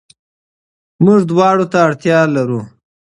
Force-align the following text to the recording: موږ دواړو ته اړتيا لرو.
موږ 1.03 1.19
دواړو 1.31 1.65
ته 1.71 1.77
اړتيا 1.87 2.19
لرو. 2.35 2.61